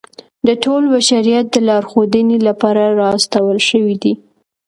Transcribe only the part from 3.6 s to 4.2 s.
شوی دی.